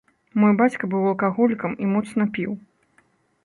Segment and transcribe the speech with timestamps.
[0.43, 2.51] Мой бацька быў алкаголікам і моцна піў.